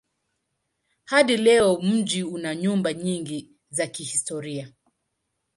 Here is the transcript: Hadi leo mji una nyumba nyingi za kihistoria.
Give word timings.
Hadi 1.05 1.37
leo 1.37 1.81
mji 1.81 2.23
una 2.23 2.55
nyumba 2.55 2.93
nyingi 2.93 3.49
za 3.69 3.87
kihistoria. 3.87 4.73